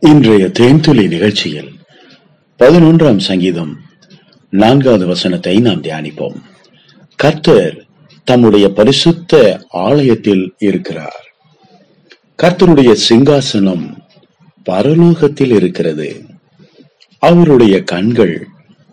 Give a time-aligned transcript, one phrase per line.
[0.00, 1.72] இன்றைய தேன்துளி நிகழ்ச்சியில்
[2.58, 3.80] பதினொன்றாம் சங்கீதம்
[4.50, 6.34] நான்காவது வசனத்தை நாம் தியானிப்போம்.
[7.16, 7.86] கர்த்தர்
[8.24, 11.34] தம்முடைய பரிசுத்த ஆலயத்தில் இருக்கிறார்.
[12.42, 13.96] கர்த்தருடைய சிங்காசனம்
[14.70, 16.24] பரலோகத்தில் இருக்கிறது.
[17.18, 18.48] அவருடைய கண்கள்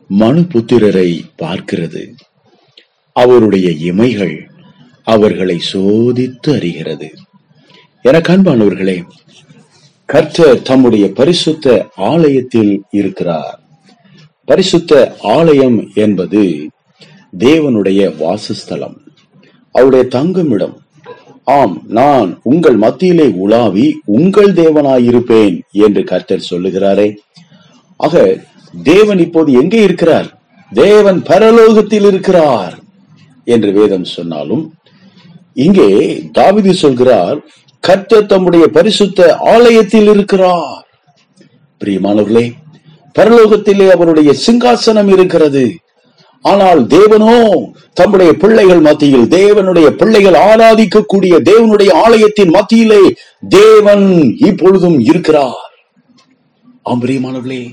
[0.08, 2.14] மனு புத்திரரை பார்க்கிறது.
[3.14, 4.50] அவருடைய இமைகள்
[5.04, 7.14] அவர்களை சோதித்து அறிகிறது.
[8.02, 9.04] என கண்பானவர்களே
[10.12, 13.60] கர்த்தர் தம்முடைய பரிசுத்த ஆலயத்தில் இருக்கிறார்.
[14.46, 16.70] பரிசுத்த ஆலயம் என்பது
[17.38, 18.98] தேவனுடைய வாசஸ்தலம்.
[19.72, 20.78] அவருடைய தங்குமிடம்
[21.44, 27.16] ஆம் நான் உங்கள் மத்தியிலே உலாவி உங்கள் தேவனாயிருப்பேன் என்று கர்த்தர் சொல்லுகிறாரே.
[27.96, 28.38] ஆக
[28.84, 30.40] தேவன் இப்போது எங்கே இருக்கிறார்?
[30.74, 32.80] தேவன் பரலோகத்தில் இருக்கிறார்
[33.44, 34.74] என்று வேதம் சொன்னாலும்
[35.54, 35.90] இங்கே
[36.38, 37.40] தாவிதி சொல்கிறார்
[37.80, 40.88] கர்த்தர் தம்முடைய பரிசுத்த ஆலயத்தில் இருக்கிறார்.
[41.82, 42.52] பிரியமானவர்களே
[43.20, 45.76] பரலோகத்திலே அவருடைய சிங்காசனம் இருக்கிறது.
[46.42, 47.62] ஆனால் தேவனோ
[47.94, 53.02] தம்முடைய பிள்ளைகள் மத்தியில் தேவனுடைய பிள்ளைகள் ஆராதிக்கக்கூடிய தேவனுடைய ஆலயத்தின் மத்தியிலே
[53.50, 55.72] தேவன் இப்பொழுதும் இருக்கிறார்.
[56.90, 57.64] ஆம்பரியமானவர்களே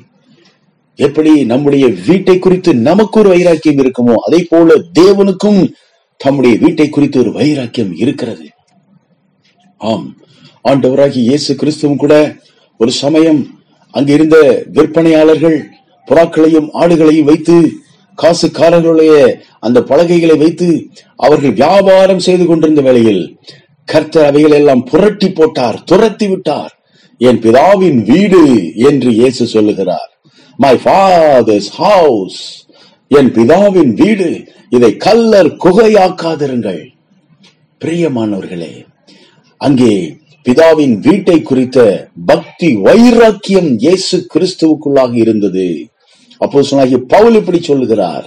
[0.97, 5.73] எப்படி நம்முடைய வீட்டை குறித்து நமக்கு ஒரு வைராக்கியம் இருக்குமோ அதே போல தேவனுக்கும்
[6.17, 8.47] தம்முடைய வீட்டை குறித்து ஒரு வைராக்கியம் இருக்கிறது.
[9.85, 10.17] ஆம்.
[10.65, 12.37] ஆண்டவராகி இயேசு கிறிஸ்துவும் கூட
[12.77, 13.41] ஒரு சமயம்
[13.91, 14.37] அங்கிருந்த
[14.73, 15.59] விற்பனையாளர்கள்
[16.09, 17.57] புறாக்களையும் ஆடுகளையும் வைத்து
[18.19, 19.13] காசுக்காரர்களுடைய
[19.61, 20.69] அந்த பலகைகளை வைத்து
[21.17, 23.39] அவர்கள் வியாபாரம் செய்து கொண்டிருந்த வேளையில்
[23.89, 26.73] கர்த்தர் அவைகள் எல்லாம் புரட்டி போட்டார் துரத்தி விட்டார்.
[27.21, 28.43] என் பிதாவின் வீடு
[28.77, 30.11] என்று இயேசு சொல்லுகிறார்.
[30.59, 32.41] மை ஃபாதர்ஸ் ஹவுஸ்
[33.11, 34.29] என் பிதாவின் வீடு
[34.69, 36.83] இதை கல்லர் குகையாக்காதிருங்கள்.
[37.81, 38.84] பிரியமானவர்களே
[39.67, 39.93] அங்கே
[40.47, 41.79] பிதாவின் வீட்டை குறித்த
[42.31, 45.67] பக்தி வைராக்கியம் இயேசு கிறிஸ்துவுக்குள்ளாக இருந்தது.
[46.41, 48.27] அப்போ சொன்னாகி பவுல் இப்படி சொல்லுகிறார்.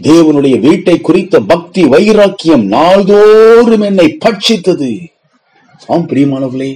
[0.00, 4.90] தேவனுடைய வீட்டை குறித்த பக்தி வைராக்கியம் நாள்தோறும் என்னை பட்சித்தது.
[5.94, 6.72] ஆம் பிரியமானவர்களே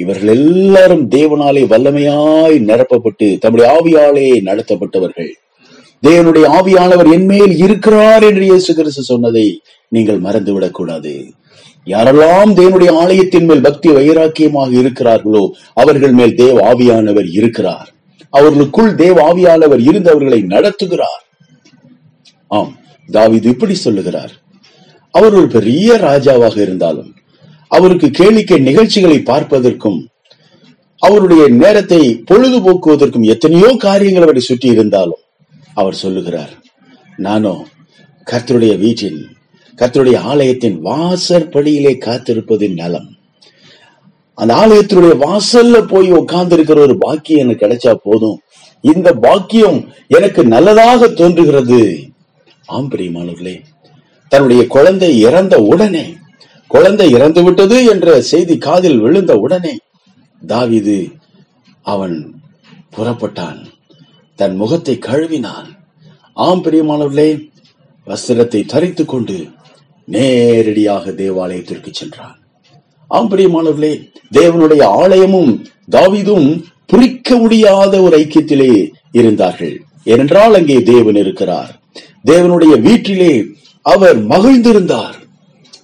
[0.00, 5.32] இவர்கள் எல்லாரும் தேவனாலே வல்லமையாய் நிரப்பப்பட்டு தம்முடைய ஆவியாலே நடத்தப்பட்டவர்கள்.
[6.04, 9.46] தேவனுடைய ஆவியானவர் என்மேல் இருக்கிறார் என்று இயேசு கிறிஸ்து சொன்னதை
[9.88, 11.14] நீங்கள் மறந்துவிடக் கூடாது.
[11.86, 15.44] யாரெல்லாம் தேவனுடைய ஆலயத்தின் மேல் பக்தி வைராக்கியமாக இருக்கிறார்களோ
[15.74, 17.88] அவர்கள் மேல் தேவ ஆவியானவர் இருக்கிறார்.
[18.30, 21.22] அவர்களுக்குள் தேவ ஆவியானவர் இருந்து அவர்களை நடத்துகிறார்.
[22.50, 22.72] ஆம்
[23.08, 24.32] தாவிது இப்படி சொல்லுகிறார்.
[25.14, 27.10] அவர் ஒரு பெரிய ராஜாவாக இருந்தாலும்
[27.70, 30.00] அவருக்கு கேளிக்கை நிகழ்ச்சிகளை பார்ப்பதற்கும்
[31.02, 32.00] அவருடைய நேரத்தை
[32.30, 35.22] பொழுதுபோக்குவதற்கும் எத்தனையோ காரியங்கள் அவரை சுற்றி இருந்தாலும்
[35.74, 36.52] அவர் சொல்லுகிறார்
[37.16, 37.66] நானோ
[38.30, 39.20] கர்த்தருடைய வீட்டில்
[39.78, 43.08] கர்த்தருடைய ஆலயத்தின் வாசற்படியிலே காத்திருப்பதின் நலம்.
[44.34, 48.40] அந்த ஆலயத்தினுடைய வாசல்ல போய் உட்கார்ந்து இருக்கிற ஒரு பாக்கியம் எனக்கு கிடைச்சா போதும்.
[48.80, 51.98] இந்த பாக்கியம் எனக்கு நல்லதாக தோன்றுகிறது.
[52.66, 53.56] ஆம் பிரியமானவர்களே
[54.28, 56.04] தன்னுடைய குழந்தை இறந்த உடனே
[56.66, 59.78] குழந்தை இறந்து விட்டது என்ற செய்தி காதில் விழுந்த உடனே
[60.46, 60.98] தாவிது
[61.82, 62.16] அவன்
[62.96, 63.60] புறப்பட்டான்.
[64.36, 65.68] தன் முகத்தை கழுவினான்.
[66.32, 67.50] ஆம் பிரியமானவர்களே
[68.06, 69.46] வஸ்திரத்தை தரித்துக் கொண்டு
[70.04, 72.38] நேரடியாக தேவாலயத்திற்கு சென்றான்.
[73.08, 79.80] ஆம் பிரியமானவர்களே தேவனுடைய ஆலயமும் தாவிதும் புரிக்க முடியாத ஒரு ஐக்கியத்திலே இருந்தார்கள்.
[80.04, 81.82] ஏனென்றால் அங்கே தேவன் இருக்கிறார்.
[82.26, 83.44] தேவனுடைய வீட்டிலே
[83.82, 85.14] அவர் மகிழ்ந்திருந்தார்.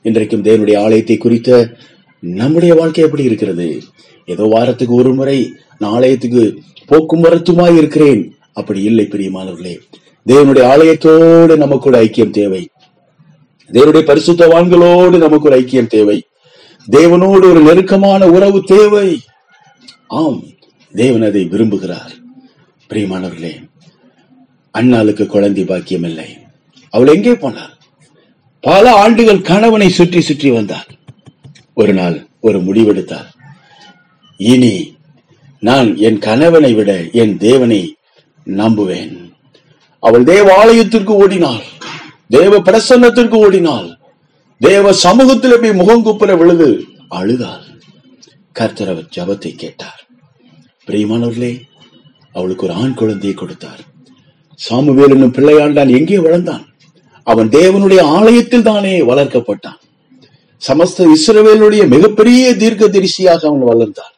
[0.03, 1.77] இன்றைக்கும் தேவனுடைய ஆலயத்தை குறித்த
[2.19, 3.81] நம்முடைய வாழ்க்கை எப்படி இருக்கிறது?
[4.27, 8.34] ஏதோ வாரத்துக்கு ஒரு முறை நான் ஆலயத்துக்கு போக்கும் வரத்துமாய் இருக்கிறேன்.
[8.53, 9.78] அப்படி இல்லை பிரியமானவர்களே.
[10.27, 12.69] தேவனுடைய ஆலயத்தோடு நமக்கு ஒரு ஐக்கியம் தேவை.
[13.72, 16.25] தேவனுடைய பரிசுத்தவான்களோடு நமக்கு ஒரு ஐக்கியம் தேவை.
[16.91, 19.21] தேவனோடு ஒரு நெருக்கமான உறவு தேவை.
[20.06, 20.43] ஆம்
[20.94, 22.12] தேவன் அதை விரும்புகிறார்.
[22.89, 23.69] பிரியமானவர்களே
[24.78, 26.37] அண்ணாளுக்கு குழந்தை பாக்கியம் இல்லை.
[26.91, 27.78] அவள் எங்கே போனாள்?
[28.60, 30.89] பல ஆண்டுகள் கணவனை சுற்றி சுற்றி வந்தார்
[31.75, 33.28] ஒரு நாள் ஒரு முடிவெடுத்தார்
[34.37, 34.97] இனி
[35.59, 37.97] நான் என் கணவனை விட என் தேவனை
[38.57, 39.33] நம்புவேன்.
[39.99, 41.63] அவள் தேவ ஆலயத்திற்கு ஓடினாள்.
[42.29, 43.99] தேவ பிரசன்னத்திற்கு ஓடினாள்.
[44.59, 47.67] தேவ சமூகத்தில் போய் முகங்குப்புற விழுது அழுதாள்.
[48.53, 50.07] கர்த்தர் அவர் ஜபத்தை கேட்டார்.
[50.87, 51.61] பிரியமானவர்களே
[52.33, 53.81] அவளுக்கு ஒரு ஆண் குழந்தையை கொடுத்தார்.
[54.55, 56.65] சாமுவேல் என்னும் பிள்ளையாண்டான் எங்கே வளர்ந்தான்.
[57.23, 59.79] அவன் தேவனுடைய ஆலயத்தில் தானே வளர்க்கப்பட்டான்.
[60.69, 64.15] சமஸ்த இஸ்ரவேலுடைய மிகப்பெரிய தீர்க்க தரிசியாக அவன் வளர்ந்தான்.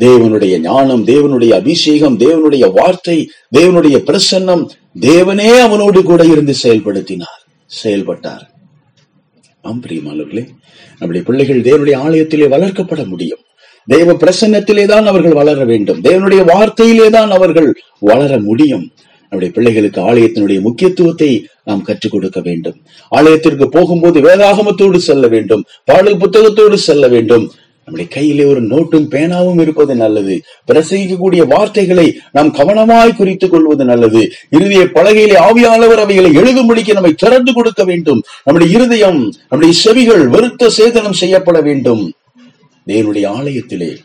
[0.00, 4.64] தேவனுடைய ஞானம் தேவனுடைய அபிஷேகம் தேவனுடைய வார்த்தை தேவனுடைய பிரசன்னம்
[5.00, 8.50] தேவனே அவனோடு கூட இருந்து செயல்படுத்தினார் செயல்பட்டார்.
[9.62, 10.44] ஆம் பிரியமானவர்களே
[10.98, 13.40] நம்முடைய பிள்ளைகள் தேவனுடைய ஆலயத்திலே வளர்க்கப்பட முடியும்.
[13.86, 16.00] தேவ பிரசன்னத்திலே தான் அவர்கள் வளர வேண்டும்.
[16.00, 18.92] தேவனுடைய வார்த்தையிலே தான் அவர்கள் வளர முடியும்.
[19.20, 22.76] நம்முடைய பிள்ளைகளுக்கு ஆலயத்தினுடைய முக்கியத்துவத்தை நாம் கற்றுக் கொடுக்க வேண்டும்.
[23.08, 25.64] ஆலயத்திற்கு போகும்போது வேதாகமத்தோடு செல்ல வேண்டும்.
[25.84, 27.52] பாடல் புத்தகத்தோடு செல்ல வேண்டும்.
[27.86, 30.42] நம்முடைய கையிலே ஒரு நோட்டும் பேனாவும் இருப்பது நல்லது.
[30.72, 34.22] பிரசங்கிக்கக்கூடிய வார்த்தைகளை நாம் கவனமாய் குறித்துக் கொள்வது நல்லது.
[34.50, 38.22] இறுதிய பலகையிலே ஆவியானவர் அவைகளை எழுதும்படிக்கு நம்மை திறந்து கொடுக்க வேண்டும்.
[38.44, 42.12] நம்முடைய இருதயம் நம்முடைய செவிகள் வருத்த சேதனம் செய்யப்பட வேண்டும்.
[42.86, 43.96] தேவனுடைய ஆலயத்திலே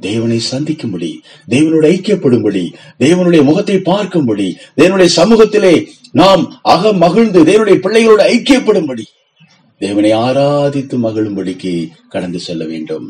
[0.00, 1.20] தேவனை சந்திக்கும்படி
[1.50, 2.62] தேவனோடு ஐக்கியப்படும்படி
[2.98, 4.46] தேவனுடைய முகத்தை பார்க்கும்படி
[4.76, 9.04] தேவனுடைய சமூகத்திலே நாம் அக மகிழ்ந்து தேவனுடைய பிள்ளைகளோடு ஐக்கியப்படும்படி
[9.80, 13.06] தேவனை ஆராதித்து மகிழும்படிக்கு கடந்து செல்ல வேண்டும்.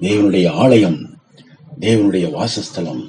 [0.00, 0.98] தேவனுடைய ஆலயம்
[1.80, 3.02] தேவனுடைய வாசஸ்தலம்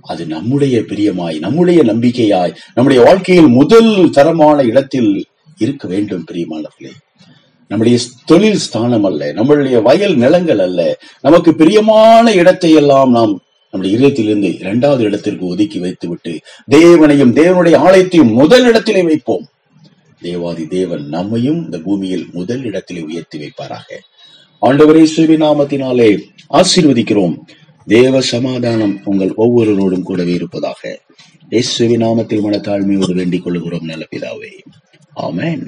[0.00, 5.10] அது நம்முடைய பிரியமாய் நம்முடைய நம்பிக்கையாய் நம்முடைய வாழ்க்கையில் முதல் தரமான இடத்தில்
[5.56, 6.92] இருக்க வேண்டும் பிரியமானவர்களே
[7.66, 13.34] நம்முடைய தொழில் ஸ்தானம் அல்ல நம்மளுடைய வயல் நிலங்கள் அல்ல நமக்கு பிரியமான இடத்தை எல்லாம் நாம்
[13.70, 16.34] நம்முடைய இதயத்திலிருந்து இரண்டாவது இடத்திற்கு ஒதுக்கி வைத்துவிட்டு
[16.70, 19.46] தேவனையும் தேவனுடைய ஆலயத்தையும் முதல் இடத்திலே வைப்போம்.
[20.20, 23.92] தேவாதி தேவன் நம்மையும் இந்த பூமியில் முதல் இடத்திலே உயர்த்தி வைப்பாராக.
[24.62, 26.20] ஆண்டவரே சுவிநாமத்தினாலே
[26.50, 27.38] ஆசீர்வதிக்கிறோம்.
[27.86, 31.00] தேவ சமாதானம் உங்கள் ஒவ்வொருவரோடும் கூடவே இருப்பதாக.
[31.50, 34.62] இயேசுவின் நாமத்தில் மனத்தாழ்மையோடு வேண்டிக் கொள்கிறோம் நல்ல பிதாவே.
[35.16, 35.66] ஆமேன்.